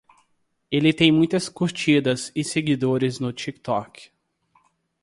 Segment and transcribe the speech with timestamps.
[0.71, 4.09] Ele tem muitas curtidas e seguidores no TikTok